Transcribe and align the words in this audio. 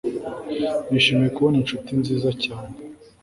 Nishimiye 0.89 1.29
kubona 1.35 1.55
inshuti 1.59 1.89
nziza 1.99 2.29
cyane 2.43 2.75